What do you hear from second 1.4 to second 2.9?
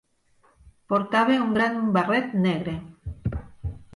un gran barret negre!